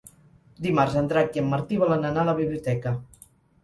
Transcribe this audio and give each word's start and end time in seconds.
Dimarts 0.67 0.95
en 1.03 1.11
Drac 1.13 1.39
i 1.39 1.43
en 1.43 1.53
Martí 1.53 1.81
volen 1.85 2.11
anar 2.11 2.27
a 2.27 2.31
la 2.35 2.39
biblioteca. 2.45 2.99